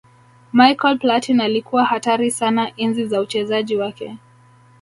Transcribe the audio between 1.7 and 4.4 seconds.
hatari sana enzi za uchezaji wake